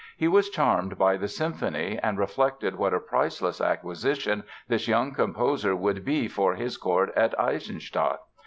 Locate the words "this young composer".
4.67-5.75